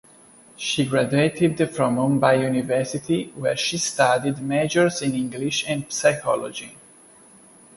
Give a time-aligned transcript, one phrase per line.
[0.57, 6.75] She graduated from Mumbai University where she studied Majors in English and Psychology.